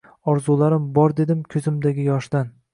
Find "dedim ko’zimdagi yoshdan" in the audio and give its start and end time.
1.21-2.53